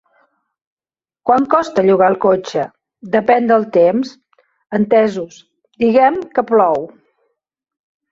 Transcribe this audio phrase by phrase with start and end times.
[1.29, 2.63] -Quant costa llogar el cotxe?
[3.15, 4.13] -Depèn del temps.
[4.79, 5.37] -Entesos,
[5.85, 6.89] diguem que plou...